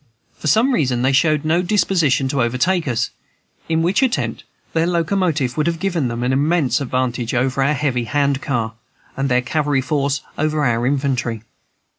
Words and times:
For 0.39 0.47
some 0.47 0.73
reason 0.73 1.03
they 1.03 1.11
showed 1.11 1.45
no 1.45 1.61
disposition 1.61 2.27
to 2.29 2.41
overtake 2.41 2.87
us, 2.87 3.11
in 3.69 3.83
which 3.83 4.01
attempt 4.01 4.43
their 4.73 4.87
locomotive 4.87 5.57
would 5.57 5.67
have 5.67 5.77
given 5.79 6.07
them 6.07 6.23
an 6.23 6.33
immense 6.33 6.81
advantage 6.81 7.35
over 7.35 7.61
our 7.61 7.75
heavy 7.75 8.05
hand 8.05 8.41
car, 8.41 8.73
and 9.15 9.29
their 9.29 9.43
cavalry 9.43 9.79
force 9.81 10.23
over 10.39 10.65
our 10.65 10.87
infantry. 10.87 11.43